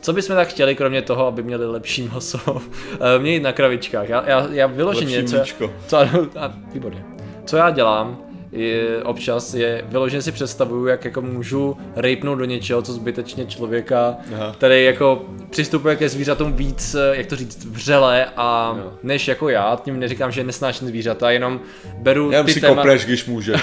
Co 0.00 0.12
bychom 0.12 0.36
tak 0.36 0.48
chtěli, 0.48 0.74
kromě 0.74 1.02
toho, 1.02 1.26
aby 1.26 1.42
měli 1.42 1.66
lepší 1.66 2.02
maso? 2.14 2.38
Eh, 3.00 3.18
Mějít 3.18 3.42
na 3.42 3.52
kravičkách. 3.52 4.08
Já, 4.08 4.24
já, 4.28 4.46
já 4.50 4.66
vyloženě, 4.66 5.16
Lepší 5.16 5.30
co, 5.30 5.36
já- 5.36 5.42
mlíčko. 5.42 5.72
co, 5.86 5.96
a, 6.36 6.54
výborně. 6.72 7.04
Co 7.44 7.56
já 7.56 7.70
dělám, 7.70 8.27
je, 8.52 9.02
občas 9.04 9.54
je 9.54 9.84
vyloženě 9.88 10.22
si 10.22 10.32
představuju, 10.32 10.86
jak 10.86 11.04
jako 11.04 11.20
můžu 11.22 11.76
rejpnout 11.96 12.38
do 12.38 12.44
něčeho, 12.44 12.82
co 12.82 12.92
zbytečně 12.92 13.46
člověka, 13.46 14.16
Aha. 14.34 14.52
který 14.58 14.84
jako 14.84 15.22
přistupuje 15.50 15.96
ke 15.96 16.08
zvířatům 16.08 16.52
víc, 16.52 16.94
eh, 16.94 17.16
jak 17.16 17.26
to 17.26 17.36
říct, 17.36 17.64
vřele 17.64 18.26
a 18.36 18.74
Jo. 18.78 18.92
než 19.02 19.28
jako 19.28 19.48
já, 19.48 19.78
tím 19.84 20.00
neříkám, 20.00 20.30
že 20.30 20.44
nesnáším 20.44 20.88
zvířata, 20.88 21.30
jenom 21.30 21.60
beru 21.98 22.30
jenom 22.30 22.46
ty 22.46 22.52
si 22.52 22.60
téma- 22.60 22.74
kopneš, 22.74 23.04
když 23.04 23.26
můžeš. 23.26 23.62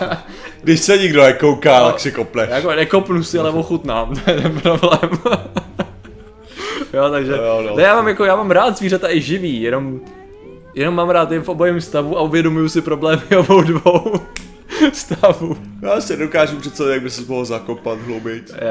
když 0.62 0.80
se 0.80 0.98
nikdo 0.98 1.22
nekouká, 1.22 1.84
tak 1.86 2.00
si 2.00 2.12
kopneš. 2.12 2.48
jako 2.50 2.70
nekopnu 2.72 3.22
si, 3.24 3.38
ale 3.38 3.50
ochutnám, 3.50 4.14
to 4.24 4.30
je 4.30 4.40
ten 4.40 4.60
problém. 4.60 5.00
jo, 6.94 7.10
takže, 7.10 7.32
Jo, 7.32 7.62
no. 7.70 7.76
ne, 7.76 7.82
já 7.82 7.94
mám 7.94 8.08
jako, 8.08 8.24
já 8.24 8.36
mám 8.36 8.50
rád 8.50 8.78
zvířata 8.78 9.10
i 9.10 9.20
živý, 9.20 9.62
jenom, 9.62 10.00
jenom 10.74 10.94
mám 10.94 11.10
rád 11.10 11.32
je 11.32 11.40
v 11.40 11.48
obojím 11.48 11.80
stavu 11.80 12.18
a 12.18 12.22
uvědomuju 12.22 12.68
si 12.68 12.80
problémy 12.80 13.22
obou 13.38 13.62
dvou 13.62 14.12
stavů. 14.92 15.56
Já 15.82 16.00
si 16.00 16.16
dokážu 16.16 16.56
představit, 16.56 16.92
jak 16.92 17.02
by 17.02 17.10
se 17.10 17.22
mohl 17.28 17.44
zakopat 17.44 17.98
hloubějc. 17.98 18.52
Je, 18.60 18.68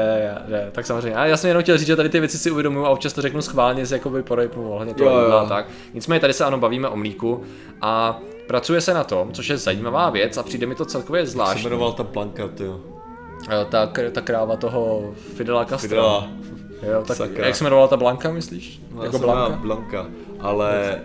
je, 0.48 0.56
je, 0.56 0.68
tak 0.72 0.86
samozřejmě. 0.86 1.14
A 1.16 1.26
já 1.26 1.36
jsem 1.36 1.48
jenom 1.48 1.62
chtěl 1.62 1.78
říct, 1.78 1.86
že 1.86 1.96
tady 1.96 2.08
ty 2.08 2.20
věci 2.20 2.38
si 2.38 2.50
uvědomuju 2.50 2.84
a 2.86 2.90
občas 2.90 3.12
to 3.12 3.22
řeknu 3.22 3.42
schválně, 3.42 3.86
si 3.86 3.94
jakoby 3.94 4.22
porejpnu 4.22 4.72
ohledně 4.72 4.94
toho 4.94 5.10
Jo, 5.10 5.28
jo. 5.30 5.46
tak. 5.48 5.66
Nicméně 5.94 6.20
tady 6.20 6.32
se 6.32 6.44
ano 6.44 6.58
bavíme 6.58 6.88
o 6.88 6.96
mlíku 6.96 7.42
a 7.80 8.20
pracuje 8.46 8.80
se 8.80 8.94
na 8.94 9.04
tom, 9.04 9.32
což 9.32 9.48
je 9.48 9.56
zajímavá 9.56 10.10
věc 10.10 10.36
a 10.36 10.42
přijde 10.42 10.66
mi 10.66 10.74
to 10.74 10.84
celkově 10.84 11.20
Jak 11.20 11.26
se 11.28 11.32
zvláštní. 11.32 11.62
jmenoval 11.62 11.92
ta 11.92 12.04
planka, 12.04 12.48
tyjo. 12.48 12.80
Eh, 13.50 13.64
Ta, 13.70 13.86
ta 14.12 14.20
kráva 14.20 14.56
toho 14.56 15.12
Fidela 15.36 15.64
Castra. 15.64 15.88
Fidela. 15.88 16.28
Jo, 16.92 17.04
tak 17.06 17.16
Sakra. 17.16 17.46
jak 17.46 17.56
se 17.56 17.64
jmenovala 17.64 17.88
ta 17.88 17.96
Blanka, 17.96 18.30
myslíš? 18.32 18.80
No, 18.94 19.04
jako 19.04 19.18
Blanka? 19.18 19.56
Blanka. 19.56 20.06
Ale 20.42 21.00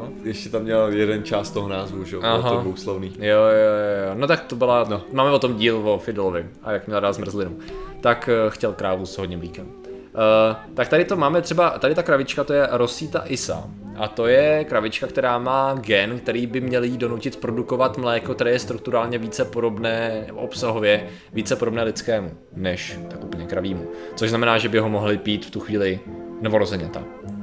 uh, 0.00 0.08
ještě 0.22 0.48
tam 0.48 0.62
měl 0.62 0.88
jeden 0.88 1.24
část 1.24 1.50
toho 1.50 1.68
názvu, 1.68 2.04
že 2.04 2.16
jo, 2.16 2.20
bylo 2.20 2.34
Aha. 2.34 2.50
to 2.50 2.60
dvouslovný. 2.60 3.12
Jo, 3.18 3.40
jo, 3.40 3.40
jo, 3.48 4.08
jo. 4.08 4.14
No 4.14 4.26
tak 4.26 4.44
to 4.44 4.56
byla, 4.56 4.86
no. 4.88 5.02
máme 5.12 5.30
o 5.30 5.38
tom 5.38 5.54
díl 5.54 5.88
o 5.88 5.98
Fidelovi 5.98 6.46
a 6.62 6.72
jak 6.72 6.86
měl 6.86 7.00
rád 7.00 7.12
zmrzlinu. 7.12 7.58
Tak 8.00 8.28
uh, 8.44 8.50
chtěl 8.50 8.72
krávu 8.72 9.06
s 9.06 9.18
hodně 9.18 9.36
mlíkem. 9.36 9.66
Uh, 9.66 10.74
tak 10.74 10.88
tady 10.88 11.04
to 11.04 11.16
máme 11.16 11.42
třeba, 11.42 11.70
tady 11.70 11.94
ta 11.94 12.02
kravička 12.02 12.44
to 12.44 12.52
je 12.52 12.68
Rosita 12.70 13.22
Isa. 13.26 13.64
A 13.96 14.08
to 14.08 14.26
je 14.26 14.64
kravička, 14.64 15.06
která 15.06 15.38
má 15.38 15.74
gen, 15.74 16.18
který 16.18 16.46
by 16.46 16.60
měl 16.60 16.84
jí 16.84 16.98
donutit 16.98 17.36
produkovat 17.36 17.98
mléko, 17.98 18.34
které 18.34 18.50
je 18.50 18.58
strukturálně 18.58 19.18
více 19.18 19.44
podobné, 19.44 20.26
obsahově 20.34 21.06
více 21.32 21.56
podobné 21.56 21.82
lidskému, 21.82 22.30
než 22.56 22.98
tak 23.10 23.24
úplně 23.24 23.46
kravímu. 23.46 23.86
Což 24.14 24.28
znamená, 24.28 24.58
že 24.58 24.68
by 24.68 24.78
ho 24.78 24.88
mohli 24.88 25.18
pít 25.18 25.46
v 25.46 25.50
tu 25.50 25.60
chvíli 25.60 26.00
novorozeněta. 26.40 27.02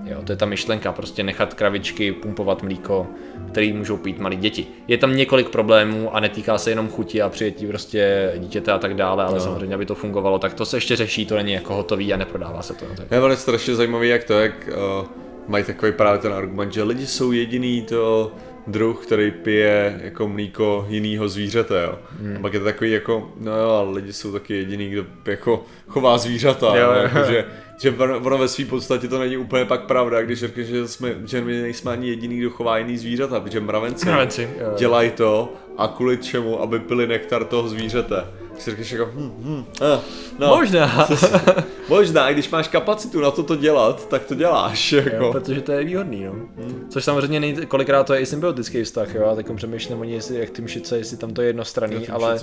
Jo, 0.09 0.21
to 0.23 0.31
je 0.31 0.35
ta 0.35 0.45
myšlenka, 0.45 0.91
prostě 0.91 1.23
nechat 1.23 1.53
kravičky 1.53 2.11
pumpovat 2.11 2.63
mlíko, 2.63 3.07
který 3.51 3.73
můžou 3.73 3.97
pít 3.97 4.19
malí 4.19 4.37
děti. 4.37 4.67
Je 4.87 4.97
tam 4.97 5.15
několik 5.15 5.49
problémů 5.49 6.15
a 6.15 6.19
netýká 6.19 6.57
se 6.57 6.69
jenom 6.69 6.89
chuti 6.89 7.21
a 7.21 7.29
přijetí 7.29 7.67
prostě 7.67 8.31
dítěte 8.37 8.71
a 8.71 8.77
tak 8.77 8.93
dále, 8.93 9.23
ale 9.23 9.33
no. 9.33 9.39
samozřejmě, 9.39 9.75
aby 9.75 9.85
to 9.85 9.95
fungovalo, 9.95 10.39
tak 10.39 10.53
to 10.53 10.65
se 10.65 10.77
ještě 10.77 10.95
řeší, 10.95 11.25
to 11.25 11.35
není 11.35 11.53
jako 11.53 11.75
hotový 11.75 12.13
a 12.13 12.17
neprodává 12.17 12.61
se 12.61 12.73
to. 12.73 12.85
Tak. 12.97 13.11
Je 13.11 13.17
ale 13.17 13.37
strašně 13.37 13.75
zajímavý, 13.75 14.09
jak 14.09 14.23
to, 14.23 14.33
jak 14.33 14.69
uh, 15.01 15.07
mají 15.47 15.63
takový 15.63 15.91
právě 15.91 16.19
ten 16.19 16.33
argument, 16.33 16.73
že 16.73 16.83
lidi 16.83 17.07
jsou 17.07 17.31
jediný 17.31 17.81
to 17.81 18.31
druh, 18.67 19.05
který 19.05 19.31
pije 19.31 19.99
jako 20.03 20.27
mlíko 20.27 20.85
jiného 20.89 21.29
zvířete, 21.29 21.83
jo. 21.83 21.99
Hmm. 22.21 22.37
A 22.37 22.39
pak 22.39 22.53
je 22.53 22.59
to 22.59 22.65
takový 22.65 22.91
jako, 22.91 23.31
no 23.39 23.57
jo, 23.57 23.69
ale 23.69 23.91
lidi 23.91 24.13
jsou 24.13 24.31
taky 24.31 24.53
jediný, 24.53 24.89
kdo 24.89 25.05
jako 25.25 25.65
chová 25.87 26.17
zvířata, 26.17 26.75
jo, 26.75 26.91
jo. 26.91 27.01
Jako, 27.01 27.31
že, 27.31 27.45
že 27.77 27.91
ono 27.91 28.37
ve 28.37 28.47
své 28.47 28.65
podstatě 28.65 29.07
to 29.07 29.19
není 29.19 29.37
úplně 29.37 29.65
pak 29.65 29.85
pravda, 29.85 30.21
když 30.21 30.39
řekneš, 30.39 30.67
že, 30.67 30.87
jsme, 30.87 31.15
že 31.25 31.41
my 31.41 31.61
nejsme 31.61 31.91
ani 31.91 32.09
jediný, 32.09 32.37
kdo 32.37 32.49
chová 32.49 32.77
jiný 32.77 32.97
zvířata, 32.97 33.39
protože 33.39 33.59
mravenci, 33.59 34.05
mravenci 34.05 34.49
dělají 34.77 35.11
to 35.11 35.53
a 35.77 35.87
kvůli 35.87 36.17
čemu, 36.17 36.61
aby 36.61 36.79
pili 36.79 37.07
nektar 37.07 37.45
toho 37.45 37.69
zvířete 37.69 38.25
si 38.59 38.69
řekneš 38.69 38.91
jako, 38.91 39.11
hm, 39.13 39.33
hm, 39.39 39.65
eh, 39.81 39.99
no. 40.39 40.47
Možná. 40.47 41.07
možná, 41.89 42.31
když 42.31 42.49
máš 42.49 42.67
kapacitu 42.67 43.21
na 43.21 43.31
to 43.31 43.43
to 43.43 43.55
dělat, 43.55 44.09
tak 44.09 44.25
to 44.25 44.35
děláš. 44.35 44.91
Jako. 44.91 45.25
Jo, 45.25 45.31
protože 45.31 45.61
to 45.61 45.71
je 45.71 45.83
výhodný, 45.83 46.23
no. 46.23 46.31
Hmm. 46.31 46.87
Což 46.89 47.03
samozřejmě 47.03 47.39
nej, 47.39 47.55
kolikrát 47.67 48.03
to 48.03 48.13
je 48.13 48.19
i 48.19 48.25
symbiotický 48.25 48.83
vztah, 48.83 49.15
jo. 49.15 49.25
A 49.25 49.35
tak 49.35 49.51
přemýšlím 49.55 49.99
oni, 49.99 50.13
jestli, 50.13 50.39
jak 50.39 50.49
ty 50.49 50.61
mšice, 50.61 50.97
jestli 50.97 51.17
tam 51.17 51.33
to 51.33 51.41
je 51.41 51.47
jednostranný, 51.47 52.07
ale 52.07 52.39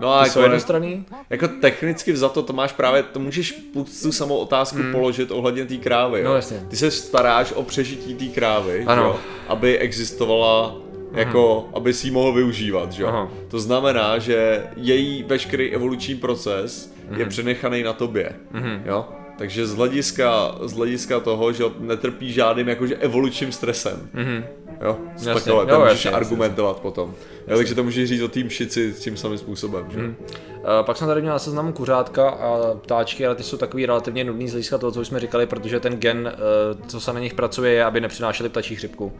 no 0.00 0.14
a 0.14 0.18
jako, 0.18 0.32
jsou 0.32 0.40
jednostranný? 0.40 1.04
Jako 1.30 1.48
technicky 1.48 2.12
vzato 2.12 2.42
to 2.42 2.52
máš 2.52 2.72
právě, 2.72 3.02
to 3.02 3.20
můžeš 3.20 3.54
tu 4.02 4.12
samou 4.12 4.36
otázku 4.36 4.78
hmm. 4.78 4.92
položit 4.92 5.30
ohledně 5.30 5.64
té 5.64 5.76
krávy. 5.76 6.20
Jo. 6.20 6.28
No 6.28 6.34
jasně. 6.34 6.60
Ty 6.68 6.76
se 6.76 6.90
staráš 6.90 7.52
o 7.52 7.62
přežití 7.62 8.14
té 8.14 8.24
krávy, 8.24 8.84
ano. 8.86 9.02
Jo, 9.02 9.18
aby 9.48 9.78
existovala 9.78 10.87
jako 11.12 11.64
Aha. 11.64 11.72
aby 11.74 11.92
si 11.92 12.06
ji 12.06 12.10
mohl 12.10 12.32
využívat, 12.32 12.92
že? 12.92 13.04
Aha. 13.04 13.28
To 13.48 13.60
znamená, 13.60 14.18
že 14.18 14.66
její 14.76 15.22
veškerý 15.22 15.70
evoluční 15.70 16.14
proces 16.14 16.94
Aha. 17.08 17.18
je 17.18 17.24
mhm. 17.24 17.28
přenechaný 17.28 17.82
na 17.82 17.92
tobě, 17.92 18.32
Aha. 18.52 18.66
Mhm. 18.66 18.82
jo? 18.86 19.04
Takže 19.38 19.66
z 19.66 19.74
hlediska, 19.74 20.54
z 20.62 20.72
hlediska 20.72 21.20
toho, 21.20 21.52
že 21.52 21.64
netrpí 21.78 22.32
žádným 22.32 22.68
jakože 22.68 22.96
evolučním 22.96 23.52
stresem. 23.52 24.08
Mm-hmm. 24.14 24.44
Jo, 24.80 24.98
jasně, 25.12 25.34
takhle, 25.34 25.66
tam 25.66 25.80
můžeš 25.80 26.04
jasně, 26.04 26.16
argumentovat 26.16 26.70
jasně. 26.70 26.82
potom. 26.82 27.14
Jo, 27.48 27.56
takže 27.56 27.74
to 27.74 27.84
můžeš 27.84 28.08
říct 28.08 28.22
o 28.22 28.28
tým 28.28 28.50
šici 28.50 28.92
s 28.92 29.00
tím 29.00 29.16
samým 29.16 29.38
způsobem. 29.38 29.86
Že? 29.90 29.98
Mm. 29.98 30.16
Uh, 30.18 30.64
pak 30.82 30.96
jsem 30.96 31.08
tady 31.08 31.20
měl 31.20 31.32
na 31.32 31.38
seznamu 31.38 31.72
kuřátka 31.72 32.28
a 32.28 32.74
ptáčky, 32.74 33.26
ale 33.26 33.34
ty 33.34 33.42
jsou 33.42 33.56
takový 33.56 33.86
relativně 33.86 34.24
nudný 34.24 34.48
z 34.48 34.50
hlediska 34.50 34.78
toho, 34.78 34.92
co 34.92 35.04
jsme 35.04 35.20
říkali, 35.20 35.46
protože 35.46 35.80
ten 35.80 35.96
gen, 35.96 36.32
uh, 36.74 36.86
co 36.86 37.00
se 37.00 37.12
na 37.12 37.20
nich 37.20 37.34
pracuje, 37.34 37.72
je, 37.72 37.84
aby 37.84 38.00
nepřinášeli 38.00 38.48
ptačí 38.48 38.76
chřipku. 38.76 39.12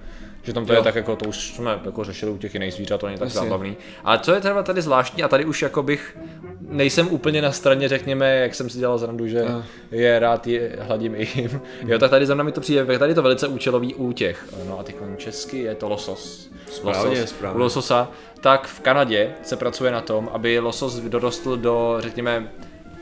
Že 0.43 0.53
tam 0.53 0.67
to 0.67 0.73
jo. 0.73 0.79
je 0.79 0.83
tak 0.83 0.95
jako, 0.95 1.17
to 1.17 1.29
už 1.29 1.55
jsme 1.55 1.81
jako 1.85 2.05
řešili 2.05 2.33
u 2.33 2.39
těch 2.39 2.55
jiných 2.55 2.75
zvířat, 2.75 3.01
to 3.01 3.07
není 3.07 3.19
tak 3.19 3.31
zábavný. 3.31 3.77
A 4.05 4.19
co 4.19 4.35
je 4.35 4.41
třeba 4.41 4.63
tady 4.63 4.83
zvláštní, 4.83 5.23
a 5.23 5.29
tady 5.29 5.45
už 5.45 5.63
jako 5.63 5.83
bych, 5.83 6.19
nejsem 6.61 7.09
úplně 7.09 7.43
na 7.43 7.53
straně, 7.53 7.89
řekněme, 7.89 8.37
jak 8.37 8.55
jsem 8.55 8.71
si 8.71 8.79
dělal 8.79 8.99
zrandu, 8.99 9.27
že 9.27 9.43
uh. 9.43 9.63
je 9.91 10.19
rád 10.19 10.47
je, 10.47 10.77
hladím 10.81 11.15
i 11.15 11.29
jim. 11.35 11.61
jo, 11.87 11.99
tak 11.99 12.11
tady 12.11 12.27
za 12.27 12.35
mnou 12.35 12.51
to 12.51 12.61
přijde, 12.61 12.99
tady 12.99 13.11
je 13.11 13.15
to 13.15 13.23
velice 13.23 13.49
účelový 13.49 13.95
útěch. 13.95 14.47
No 14.69 14.79
a 14.79 14.83
teď 14.83 14.97
česky 15.17 15.59
je 15.59 15.75
to 15.75 15.89
losos. 15.89 16.51
Správně, 16.71 17.11
losos, 17.11 17.31
správně. 17.31 17.57
U 17.57 17.61
lososa, 17.61 18.11
tak 18.41 18.67
v 18.67 18.81
Kanadě 18.81 19.31
se 19.43 19.57
pracuje 19.57 19.91
na 19.91 20.01
tom, 20.01 20.31
aby 20.33 20.59
losos 20.59 20.95
dorostl 20.95 21.57
do, 21.57 21.97
řekněme, 21.99 22.49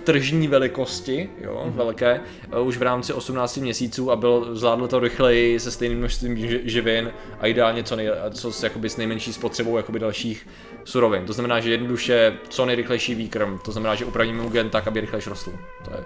tržní 0.07 0.49
velikosti, 0.49 1.29
jo, 1.41 1.65
mm-hmm. 1.67 1.73
velké, 1.73 2.21
eh, 2.53 2.61
už 2.61 2.77
v 2.77 2.83
rámci 2.83 3.13
18 3.13 3.57
měsíců 3.57 4.11
a 4.11 4.17
byl, 4.17 4.49
zvládl 4.53 4.89
to 4.89 4.99
rychleji 4.99 5.61
se 5.61 5.71
stejným 5.71 5.99
množstvím 5.99 6.37
živin 6.69 7.13
a 7.41 7.47
ideálně 7.47 7.85
co, 7.85 7.97
nej, 7.97 8.11
co 8.31 8.53
s, 8.53 8.63
jakoby, 8.63 8.89
s 8.89 8.97
nejmenší 8.97 9.33
spotřebou 9.33 9.77
jakoby 9.77 9.99
dalších 9.99 10.49
surovin. 10.85 11.25
To 11.27 11.33
znamená, 11.33 11.61
že 11.61 11.71
jednoduše 11.71 12.37
co 12.49 12.67
nejrychlejší 12.67 13.15
výkrm, 13.15 13.59
to 13.65 13.73
znamená, 13.73 13.95
že 13.95 14.05
upravíme 14.05 14.43
mu 14.43 14.49
gen 14.49 14.71
tak, 14.71 14.87
aby 14.87 15.01
rychleji 15.01 15.23
rostl. 15.27 15.53
To 15.85 15.91
je 15.91 16.05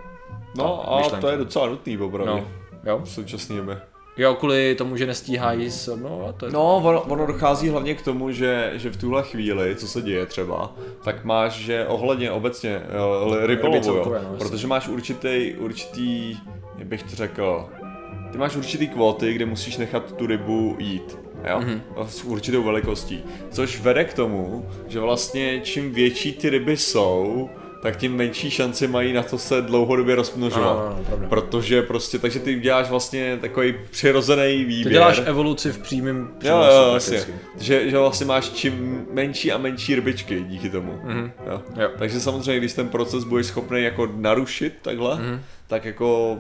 No 0.57 0.93
a 0.93 0.97
myšlenka. 0.97 1.21
to 1.21 1.29
je 1.29 1.37
docela 1.37 1.67
nutný 1.67 1.99
opravdu. 1.99 2.33
No, 2.33 2.49
jo. 2.85 3.01
V 3.05 3.11
současné 3.11 3.57
době. 3.57 3.81
Jo, 4.17 4.35
kvůli 4.35 4.75
tomu, 4.75 4.97
že 4.97 5.07
nestíhají 5.07 5.71
s... 5.71 5.97
No, 5.97 6.35
to 6.37 6.47
je... 6.47 6.53
no 6.53 6.77
ono, 6.77 7.03
ono 7.03 7.27
dochází 7.27 7.69
hlavně 7.69 7.95
k 7.95 8.03
tomu, 8.03 8.31
že, 8.31 8.73
že 8.75 8.91
v 8.91 8.97
tuhle 8.97 9.23
chvíli, 9.23 9.77
co 9.77 9.89
se 9.89 10.03
děje 10.03 10.27
třeba, 10.27 10.73
tak 11.05 11.25
máš, 11.25 11.53
že 11.53 11.87
ohledně 11.87 12.31
obecně 12.31 12.83
rybolovu, 13.43 13.95
jo, 13.95 14.17
no, 14.23 14.39
protože 14.39 14.67
máš 14.67 14.89
určitý, 14.89 15.55
určitý, 15.59 16.37
jak 16.79 16.89
bych 16.89 17.03
to 17.03 17.17
řekl, 17.17 17.69
ty 18.33 18.39
máš 18.39 18.57
určitý 18.57 18.89
kvóty, 18.89 19.35
kde 19.35 19.47
musíš 19.47 19.77
nechat 19.77 20.13
tu 20.13 20.27
rybu 20.27 20.77
jít. 20.79 21.19
Jo? 21.49 21.61
Mm-hmm. 21.61 21.81
S 22.07 22.25
určitou 22.25 22.63
velikostí. 22.63 23.25
Což 23.51 23.81
vede 23.81 24.05
k 24.05 24.15
tomu, 24.15 24.69
že 24.89 25.01
vlastně 25.01 25.61
čím 25.61 25.93
větší 25.93 26.33
ty 26.33 26.51
ryby 26.51 26.77
jsou, 26.77 27.51
tak 27.81 27.97
tím 27.97 28.17
menší 28.17 28.51
šanci 28.51 28.89
mají 28.89 29.13
na 29.13 29.23
to 29.23 29.39
se 29.39 29.63
dlouhodobě 29.63 30.15
rozmnožovat. 30.15 30.77
No, 30.77 31.05
no, 31.11 31.17
no, 31.23 31.29
protože 31.29 31.83
prostě, 31.83 32.19
takže 32.19 32.39
ty 32.39 32.61
děláš 32.61 32.91
vlastně 32.91 33.39
takový 33.41 33.75
přirozený 33.91 34.65
výběr. 34.65 34.87
Ty 34.87 34.91
děláš 34.91 35.23
evoluci 35.25 35.73
v 35.73 35.79
přímém 35.79 36.29
Jo, 36.43 36.57
jo, 36.57 36.91
vlastně. 36.91 37.21
Že, 37.59 37.91
že 37.91 37.99
vlastně 37.99 38.27
máš 38.27 38.51
čím 38.51 39.07
menší 39.13 39.53
a 39.53 39.59
menší 39.59 39.95
rybičky 39.95 40.45
díky 40.49 40.71
tomu. 40.71 41.01
Mm-hmm. 41.05 41.31
Jo. 41.47 41.63
Jo. 41.77 41.89
Takže 41.99 42.21
samozřejmě, 42.21 42.59
když 42.59 42.73
ten 42.73 42.89
proces 42.89 43.25
budeš 43.25 43.47
schopný 43.47 43.83
jako 43.83 44.09
narušit 44.15 44.75
takhle, 44.83 45.17
mm-hmm. 45.17 45.41
tak 45.67 45.85
jako 45.85 46.39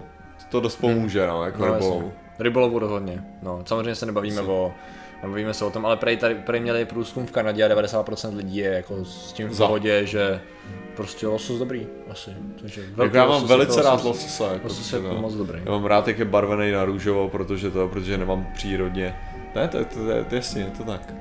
to 0.51 0.61
dost 0.61 0.77
pomůže, 0.77 1.27
no, 1.27 1.45
jako 1.45 1.67
no, 1.67 1.75
rybolovu. 1.75 2.13
Rybolovu 2.39 2.79
rozhodně. 2.79 3.25
No, 3.43 3.63
samozřejmě 3.67 3.95
se 3.95 4.07
nebavíme 4.07 4.41
o 4.41 4.73
Nebavíme 5.23 5.55
se 5.55 5.65
o 5.65 5.71
tom, 5.71 5.87
ale 5.87 5.97
prej, 5.97 6.17
tady, 6.17 6.35
prej 6.35 6.61
měli 6.61 6.85
průzkum 6.85 7.27
v 7.27 7.31
Kanadě 7.31 7.65
a 7.65 7.69
90% 7.69 8.37
lidí 8.37 8.57
je 8.57 8.73
jako 8.73 9.05
s 9.05 9.33
tím 9.33 9.49
v 9.49 9.57
pohodě, 9.57 10.07
že 10.07 10.41
prostě 10.97 11.27
losos 11.27 11.59
dobrý, 11.59 11.87
asi. 12.11 12.31
Takže 12.61 12.83
velký 12.95 13.17
já 13.17 13.27
mám 13.27 13.47
velice 13.47 13.83
rád 13.83 14.05
lososa. 14.05 14.53
Jako 14.53 14.69
losos 14.69 14.93
je 14.93 15.01
no. 15.01 15.15
moc 15.15 15.35
dobrý. 15.35 15.61
Já 15.65 15.71
mám 15.71 15.85
rád, 15.85 16.09
jak 16.09 16.19
je 16.19 16.25
barvený 16.25 16.73
na 16.73 16.85
růžovo, 16.85 17.29
protože 17.29 17.71
to, 17.71 17.89
protože 17.89 18.19
nemám 18.19 18.47
přírodně. 18.55 19.17
Ne, 19.55 19.69
to, 19.69 19.79
to, 19.79 19.85
to, 19.85 20.25
to 20.29 20.35
jasně, 20.35 20.63
je 20.63 20.71
to 20.71 20.85
tak. 20.85 21.15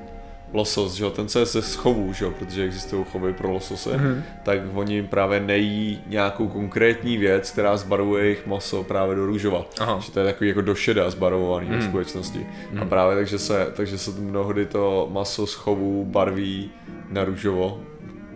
Losos, 0.53 0.93
že 0.93 1.03
jo, 1.03 1.09
ten 1.09 1.29
se 1.29 1.45
ze 1.45 1.61
schovů, 1.61 2.13
že 2.13 2.25
jo, 2.25 2.31
protože 2.39 2.63
existují 2.63 3.05
chovy 3.11 3.33
pro 3.33 3.51
losose, 3.51 3.89
mm-hmm. 3.89 4.21
tak 4.43 4.59
oni 4.73 5.03
právě 5.03 5.39
nejí 5.39 6.01
nějakou 6.07 6.47
konkrétní 6.47 7.17
věc, 7.17 7.51
která 7.51 7.77
zbarvuje 7.77 8.23
jejich 8.23 8.47
maso 8.47 8.83
právě 8.83 9.15
do 9.15 9.25
růžova. 9.25 9.65
Aha. 9.79 9.99
Že 9.99 10.11
to 10.11 10.19
je 10.19 10.25
takový 10.25 10.47
jako 10.47 10.61
do 10.61 10.75
šeda 10.75 11.09
zbarvovaný 11.09 11.67
mm. 11.67 11.73
v 11.73 11.77
mhm. 11.77 11.87
skutečnosti. 11.87 12.39
Mm. 12.39 12.77
A 12.77 12.81
mhm. 12.81 12.89
právě 12.89 13.15
takže 13.15 13.39
se, 13.39 13.67
takže 13.75 13.97
se 13.97 14.11
mnohdy 14.11 14.65
to 14.65 15.09
maso 15.11 15.47
z 15.47 15.53
chovů 15.53 16.05
barví 16.05 16.71
na 17.09 17.23
růžovo, 17.23 17.79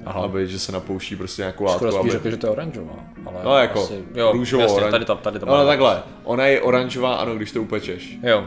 Aha. 0.06 0.22
aby, 0.22 0.48
že 0.48 0.60
se 0.60 0.72
napouští 0.72 1.16
prostě 1.16 1.42
nějakou 1.42 1.64
látku. 1.64 1.86
Skoro 1.86 2.00
aby... 2.00 2.10
řekl, 2.10 2.30
že 2.30 2.38
to 2.38 2.48
je 2.48 2.52
oranžová. 2.52 2.96
Ale 3.26 3.40
no 3.44 3.58
jako, 3.58 3.84
asi, 3.84 4.04
jo, 4.16 4.32
růžovou, 4.32 4.62
jasně, 4.62 4.92
tady 4.92 5.06
to, 5.06 5.16
tady 5.16 5.40
to 5.40 5.46
No 5.46 5.66
takhle, 5.66 6.04
ona 6.24 6.46
je 6.46 6.62
oranžová, 6.62 7.16
ano, 7.16 7.36
když 7.36 7.52
to 7.52 7.62
upečeš. 7.62 8.18
Jo, 8.24 8.44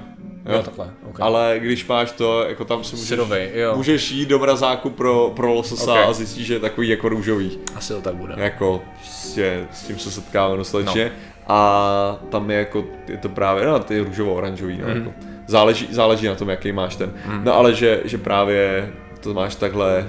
Jo, 0.52 0.62
takhle. 0.62 0.90
Okay. 1.10 1.26
Ale 1.26 1.56
když 1.58 1.86
máš 1.86 2.12
to, 2.12 2.42
jako 2.48 2.64
tam 2.64 2.84
si 2.84 2.96
můžeš, 2.96 3.08
Syrovej, 3.08 3.50
jo. 3.54 3.76
můžeš 3.76 4.10
jít 4.10 4.28
do 4.28 4.38
mrazáku 4.38 4.90
pro, 4.90 5.32
pro 5.36 5.52
lososa 5.54 5.92
okay. 5.92 6.04
a 6.04 6.12
zjistíš, 6.12 6.46
že 6.46 6.54
je 6.54 6.60
takový 6.60 6.88
jako 6.88 7.08
růžový. 7.08 7.58
Asi 7.74 7.92
to 7.92 8.00
tak 8.00 8.14
bude. 8.14 8.34
Jako 8.36 8.82
prostě 8.98 9.66
s 9.72 9.82
tím 9.82 9.98
se 9.98 10.10
setkáváme 10.10 10.56
dostatečně. 10.56 11.04
No. 11.04 11.54
A 11.54 12.18
tam 12.30 12.50
je 12.50 12.58
jako, 12.58 12.84
je 13.08 13.16
to 13.16 13.28
právě, 13.28 13.66
no 13.66 13.78
ty 13.78 14.00
růžovo-oranžový, 14.00 14.78
no, 14.78 14.86
mm. 14.88 14.96
jako. 14.96 15.12
Záleží, 15.46 15.88
záleží 15.90 16.26
na 16.26 16.34
tom, 16.34 16.48
jaký 16.48 16.72
máš 16.72 16.96
ten. 16.96 17.12
Mm. 17.26 17.44
No 17.44 17.54
ale 17.54 17.74
že, 17.74 18.00
že 18.04 18.18
právě 18.18 18.92
to 19.20 19.34
máš 19.34 19.54
takhle 19.54 20.06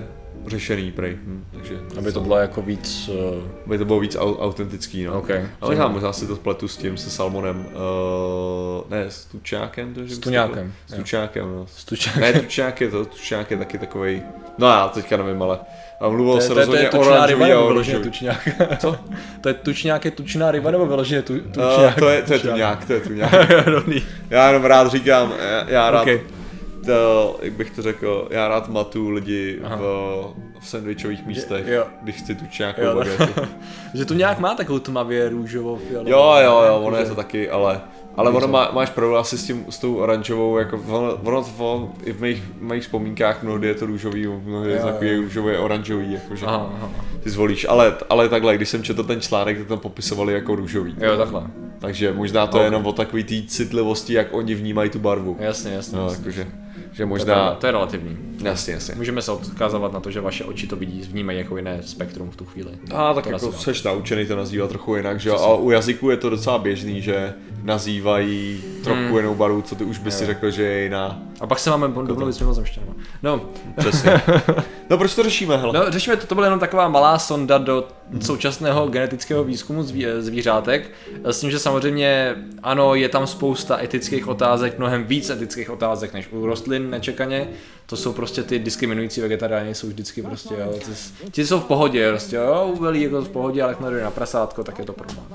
řešený 0.48 0.92
prej. 0.92 1.18
Hm, 1.24 1.46
takže 1.52 1.80
aby 1.98 2.12
to 2.12 2.20
bylo 2.22 2.38
jako 2.38 2.62
víc... 2.62 3.10
Uh... 3.10 3.44
Aby 3.66 3.78
to 3.78 3.86
bylo 3.86 4.00
víc 4.00 4.16
au- 4.16 4.38
no. 5.06 5.20
Okay. 5.20 5.48
Ale 5.62 5.76
já 5.76 5.88
možná 5.88 6.14
si 6.14 6.28
to 6.28 6.36
spletu 6.36 6.68
s 6.68 6.78
tím, 6.78 6.98
se 6.98 7.10
salmonem, 7.10 7.58
ne, 7.58 7.72
s 9.12 9.26
tučákem, 9.26 9.94
to 9.94 10.00
je, 10.00 10.10
S 10.10 10.20
tuňákem. 10.20 10.74
S 10.88 10.94
tučákem, 10.94 11.56
no. 11.56 11.68
S 11.68 11.86
tučákem. 11.86 12.22
Ne, 12.22 12.34
tučák 12.34 12.82
je 12.82 12.90
to, 12.90 13.06
tučák 13.06 13.52
je 13.52 13.58
taky 13.58 13.78
takový, 13.78 14.24
no 14.58 14.68
já 14.68 14.88
teďka 14.88 15.18
nevím, 15.18 15.42
ale 15.42 15.60
a 16.00 16.10
mluvil 16.10 16.42
se 16.42 16.54
rozhodně 16.54 16.90
o 16.90 17.00
oranžový 17.00 17.44
a 17.52 17.62
vyloženě 17.68 18.00
tučňák. 18.00 18.50
Co? 18.78 18.98
to 19.42 19.50
je 19.50 19.54
tučňák, 19.54 20.06
je 20.06 20.12
tučná 20.12 20.52
ryba 20.52 20.72
nebo 20.72 20.86
vyloženě 20.86 21.22
tu, 21.22 21.40
tučňák? 21.40 21.98
Uh, 21.98 22.00
to 22.00 22.10
je, 22.10 22.22
to 22.22 22.34
je 22.34 22.40
tuňák, 22.40 22.86
to 22.86 22.94
je 22.94 23.00
tuňák. 23.00 23.34
já 24.30 24.48
jenom 24.48 24.66
rád 24.66 24.92
říkám, 24.92 25.34
já, 25.68 25.92
rád, 25.92 26.02
okay 26.02 26.22
to, 26.88 27.40
jak 27.42 27.54
bych 27.54 27.72
to 27.72 27.82
řekl, 27.82 28.28
já 28.32 28.48
rád 28.48 28.70
matu 28.70 29.10
lidi 29.10 29.60
v, 29.78 29.80
v 30.60 30.68
sandvičových 30.68 31.26
místech, 31.26 31.68
jo. 31.68 31.86
když 32.02 32.16
chci 32.16 32.36
tu 32.36 32.46
nějakou 32.60 32.82
jo, 32.82 32.96
bagetu. 32.96 33.42
že 33.94 34.06
tu 34.06 34.14
nějak 34.14 34.40
má 34.40 34.56
takovou 34.56 34.80
tmavě 34.80 35.30
růžovou 35.30 35.76
fialovou. 35.76 36.12
Jo, 36.12 36.36
jo, 36.44 36.64
jo, 36.68 36.82
ono 36.82 36.98
je 36.98 37.06
to 37.06 37.16
taky, 37.16 37.50
ale 37.50 37.82
ale 38.18 38.32
ono 38.32 38.48
má, 38.48 38.72
máš 38.74 38.90
problém 38.90 39.22
asi 39.22 39.38
s 39.38 39.44
tím, 39.44 39.66
s 39.70 39.80
tou 39.80 39.96
oranžovou, 39.96 40.58
jako 40.58 40.82
ono, 40.88 41.16
ono, 41.16 41.46
ono 41.58 41.92
i 42.04 42.14
v 42.14 42.22
mých, 42.22 42.44
mých 42.60 42.84
vzpomínkách 42.84 43.44
mnohdy 43.44 43.68
je 43.68 43.76
to 43.76 43.86
růžový, 43.86 44.28
mnohdy 44.28 44.72
je 44.72 44.80
to 44.80 44.88
takový 44.88 45.16
růžový, 45.16 45.56
oranžový, 45.56 46.14
jakože 46.14 46.46
aha, 46.46 46.72
aha. 46.76 46.90
ty 47.24 47.30
zvolíš, 47.30 47.66
ale, 47.70 47.96
ale 48.10 48.30
takhle, 48.30 48.56
když 48.56 48.70
jsem 48.70 48.84
četl 48.84 49.04
ten 49.04 49.22
článek, 49.22 49.58
tak 49.58 49.68
tam 49.68 49.80
popisovali 49.80 50.34
jako 50.34 50.56
růžový. 50.56 50.96
Jo, 51.00 51.18
takhle. 51.18 51.44
Takže 51.80 52.14
možná 52.14 52.48
to 52.48 52.52
okay. 52.52 52.62
je 52.62 52.68
jenom 52.68 52.86
o 52.86 52.94
takový 52.94 53.24
té 53.24 53.36
citlivosti, 53.48 54.14
jak 54.14 54.28
oni 54.32 54.56
vnímají 54.56 54.90
tu 54.90 55.00
barvu. 55.00 55.38
Jasně, 55.40 55.72
jasně. 55.72 55.98
No, 55.98 56.04
jasně. 56.04 56.18
Jakože, 56.18 56.48
že 56.92 57.06
možná... 57.06 57.56
To 57.56 57.66
je, 57.66 57.72
relativní. 57.72 58.18
Jasně, 58.44 58.74
jasně. 58.74 58.96
Můžeme 58.96 59.22
se 59.22 59.32
odkazovat 59.32 59.94
na 59.94 60.00
to, 60.00 60.12
že 60.12 60.22
vaše 60.22 60.44
oči 60.44 60.68
to 60.68 60.76
vidí, 60.76 61.02
vnímají 61.02 61.38
jako 61.38 61.58
jiné 61.58 61.84
spektrum 61.84 62.32
v 62.32 62.36
tu 62.36 62.46
chvíli. 62.46 62.72
A 62.94 63.14
tak 63.14 63.24
to 63.24 63.30
jako 63.30 63.52
seš 63.52 63.84
naučený 63.84 64.26
to 64.26 64.36
nazývat 64.36 64.70
trochu 64.70 64.96
jinak, 64.96 65.20
že 65.20 65.30
jo? 65.30 65.36
A 65.36 65.56
u 65.56 65.72
jazyku 65.72 66.10
je 66.10 66.18
to 66.18 66.30
docela 66.30 66.58
běžný, 66.58 67.02
že 67.02 67.34
nazývají 67.68 68.64
trochu 68.84 69.00
hmm. 69.00 69.18
jinou 69.18 69.36
barvu, 69.36 69.62
co 69.62 69.76
ty 69.76 69.84
už 69.84 69.98
by 69.98 70.12
si 70.12 70.26
řekl, 70.26 70.52
že 70.52 70.64
je 70.64 70.84
jiná. 70.84 71.20
A 71.40 71.48
pak 71.48 71.60
se 71.60 71.70
máme 71.70 71.88
domluvit 71.88 72.34
s 72.34 72.40
mimozemštěnama. 72.40 72.94
No, 73.24 73.42
Přesně. 73.78 74.22
No 74.90 74.98
proč 74.98 75.16
to 75.16 75.24
řešíme, 75.24 75.58
hele? 75.58 75.74
No, 75.74 75.92
řešíme 75.92 76.16
to, 76.16 76.28
to 76.28 76.36
byla 76.36 76.48
jenom 76.48 76.60
taková 76.60 76.90
malá 76.90 77.20
sonda 77.20 77.58
do 77.58 77.88
současného 78.22 78.88
genetického 78.88 79.44
výzkumu 79.44 79.84
zví, 79.84 80.06
zvířátek. 80.20 80.92
S 81.24 81.40
tím, 81.40 81.52
že 81.52 81.60
samozřejmě 81.60 82.36
ano, 82.64 82.96
je 82.96 83.10
tam 83.10 83.28
spousta 83.28 83.84
etických 83.84 84.28
otázek, 84.28 84.80
mnohem 84.80 85.04
víc 85.04 85.30
etických 85.30 85.70
otázek 85.70 86.14
než 86.14 86.30
u 86.32 86.46
rostlin 86.46 86.90
nečekaně. 86.90 87.48
To 87.90 87.98
jsou 87.98 88.14
prostě 88.14 88.44
ty 88.44 88.60
diskriminující 88.60 89.22
vegetariáni, 89.22 89.76
jsou 89.76 89.88
vždycky 89.88 90.22
prostě, 90.22 90.54
jo, 90.60 90.74
ty, 90.86 90.92
ti 91.32 91.46
jsou 91.48 91.60
v 91.60 91.66
pohodě, 91.66 92.10
prostě, 92.10 92.36
jo, 92.36 92.72
u 92.74 92.80
velí 92.82 93.02
jako 93.02 93.22
v 93.22 93.30
pohodě, 93.30 93.64
ale 93.64 93.72
jak 93.72 94.04
na 94.04 94.12
prasátko, 94.12 94.64
tak 94.64 94.80
je 94.80 94.86
to 94.86 94.94
problém. 94.94 95.26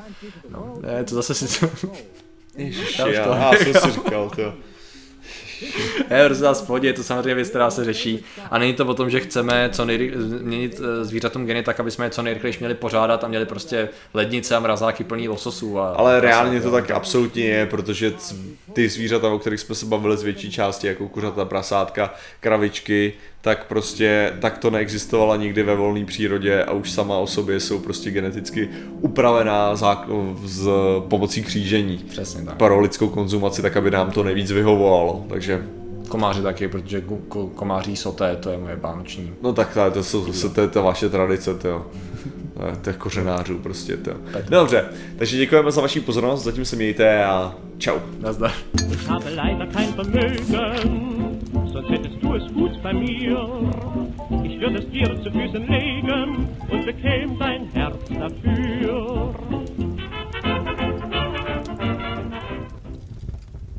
No, 0.51 0.79
ne, 0.81 1.05
to 1.05 1.15
zase 1.15 1.35
si... 1.35 1.69
Ježiši, 2.57 3.01
Já 3.03 3.07
už 3.09 3.15
já, 3.15 3.25
to- 3.25 3.31
já 3.31 3.53
jsem 3.73 3.75
si 3.75 3.91
říkal, 3.93 4.31
to. 4.31 4.55
Je 6.11 6.27
prostě 6.27 6.45
zase 6.45 6.65
v 6.65 6.67
pohodě, 6.67 6.89
je 6.89 6.93
to 6.93 7.03
samozřejmě 7.03 7.35
věc, 7.35 7.49
která 7.49 7.71
se 7.71 7.85
řeší. 7.85 8.25
A 8.51 8.59
není 8.59 8.75
to 8.75 8.87
o 8.87 8.95
tom, 8.95 9.11
že 9.11 9.21
chceme 9.21 9.71
co 9.73 9.85
nejry... 9.85 10.13
měnit 10.41 10.81
eh, 10.81 11.05
zvířatům 11.05 11.47
geny 11.47 11.63
tak, 11.63 11.81
aby 11.81 11.91
jsme 11.91 12.07
je 12.07 12.11
co 12.11 12.23
nejrychleji 12.23 12.57
měli 12.59 12.75
pořádat 12.75 13.25
a 13.25 13.29
měli 13.29 13.47
prostě 13.47 13.89
lednice 14.15 14.57
a 14.57 14.61
mrazáky 14.61 15.05
plný 15.05 15.29
lososů. 15.29 15.81
A, 15.81 15.89
Ale 15.89 16.21
reálně 16.21 16.61
to 16.61 16.71
tak 16.71 16.91
absolutně 16.91 17.45
je, 17.45 17.67
protože 17.67 18.13
ty 18.73 18.89
zvířata, 18.89 19.29
o 19.29 19.39
kterých 19.39 19.61
jsme 19.61 19.75
se 19.75 19.87
bavili 19.87 20.17
z 20.17 20.23
větší 20.23 20.51
části, 20.51 20.87
jako 20.87 21.09
kuřata, 21.09 21.45
prasátka, 21.45 22.15
kravičky, 22.41 23.13
tak 23.45 23.67
prostě 23.67 24.33
tak 24.41 24.59
to 24.59 24.71
neexistovala 24.71 25.37
nikdy 25.37 25.63
ve 25.63 25.75
volné 25.77 26.05
přírodě 26.05 26.65
a 26.65 26.73
už 26.73 26.91
sama 26.91 27.19
o 27.19 27.27
sobě 27.27 27.61
jsou 27.61 27.79
prostě 27.79 28.11
geneticky 28.11 28.69
upravená 29.01 29.75
zák- 29.75 30.07
z 30.45 30.69
pomocí 31.09 31.43
křížení 31.43 31.99
Přesně 31.99 32.43
tak. 32.45 32.57
pro 32.57 32.81
lidskou 32.81 33.09
konzumaci, 33.09 33.63
tak 33.63 33.77
aby 33.77 33.91
nám 33.91 34.11
to 34.11 34.23
nejvíc 34.23 34.51
vyhovovalo. 34.51 35.25
Takže 35.29 35.63
Komáři 36.09 36.43
taky, 36.43 36.69
protože 36.69 37.01
ko- 37.01 37.19
ko- 37.29 37.49
komáří 37.55 37.97
soté, 37.97 38.37
to 38.37 38.51
je 38.51 38.59
moje 38.59 38.77
vánoční. 38.77 39.33
No 39.43 39.53
tak 39.53 39.75
to, 39.75 39.91
to, 39.91 40.03
jsou, 40.05 40.25
to, 40.25 40.49
to 40.49 40.61
je 40.61 40.69
ta 40.69 40.81
vaše 40.81 41.09
tradice, 41.09 41.55
to 41.55 41.69
jo. 41.69 41.87
To 42.57 42.67
je- 42.67 42.77
To 42.83 42.91
je 42.91 42.95
kořenářů 42.97 43.59
prostě, 43.59 43.97
to. 43.97 44.11
Dobře, 44.49 44.85
takže 45.19 45.37
děkujeme 45.37 45.71
za 45.71 45.81
vaši 45.81 46.01
pozornost, 46.01 46.43
zatím 46.45 46.65
se 46.65 46.77
mějte 46.77 47.25
a 47.25 47.55
čau. 47.79 47.99
Nazdar. 48.21 48.53
alles 52.43 52.55
gut 52.55 52.83
bei 52.83 52.93
mir. 52.93 53.71
Ich 54.45 54.61
würde 54.61 54.79
es 54.79 54.91
dir 54.91 55.23
zu 55.23 55.31
Füßen 55.31 55.67
legen 55.69 56.49
und 56.71 56.87
bekäme 56.87 57.37
dein 57.39 57.69
Herz 57.73 57.97
dafür. 58.09 59.35